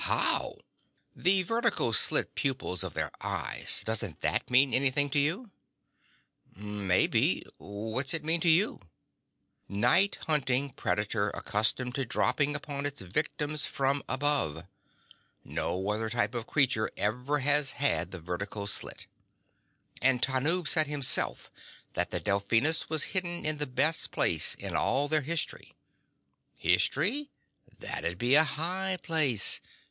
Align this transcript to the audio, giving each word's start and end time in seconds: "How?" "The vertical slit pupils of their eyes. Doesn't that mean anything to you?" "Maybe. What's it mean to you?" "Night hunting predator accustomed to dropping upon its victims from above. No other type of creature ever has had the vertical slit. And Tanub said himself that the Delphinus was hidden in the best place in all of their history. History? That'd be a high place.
"How?" 0.05 0.55
"The 1.15 1.43
vertical 1.43 1.93
slit 1.93 2.33
pupils 2.33 2.83
of 2.83 2.95
their 2.95 3.11
eyes. 3.23 3.83
Doesn't 3.85 4.21
that 4.21 4.49
mean 4.49 4.73
anything 4.73 5.11
to 5.11 5.19
you?" 5.19 5.51
"Maybe. 6.55 7.45
What's 7.59 8.15
it 8.15 8.23
mean 8.23 8.41
to 8.41 8.49
you?" 8.49 8.81
"Night 9.69 10.17
hunting 10.25 10.71
predator 10.71 11.29
accustomed 11.29 11.93
to 11.93 12.03
dropping 12.03 12.55
upon 12.55 12.87
its 12.87 12.99
victims 13.01 13.67
from 13.67 14.01
above. 14.09 14.65
No 15.43 15.87
other 15.91 16.09
type 16.09 16.33
of 16.33 16.47
creature 16.47 16.89
ever 16.97 17.37
has 17.41 17.73
had 17.73 18.09
the 18.09 18.17
vertical 18.19 18.65
slit. 18.65 19.05
And 20.01 20.19
Tanub 20.19 20.67
said 20.67 20.87
himself 20.87 21.51
that 21.93 22.09
the 22.09 22.19
Delphinus 22.19 22.89
was 22.89 23.03
hidden 23.13 23.45
in 23.45 23.59
the 23.59 23.67
best 23.67 24.09
place 24.09 24.55
in 24.55 24.75
all 24.75 25.05
of 25.05 25.11
their 25.11 25.21
history. 25.21 25.75
History? 26.57 27.29
That'd 27.77 28.17
be 28.17 28.33
a 28.33 28.43
high 28.43 28.97
place. 29.03 29.61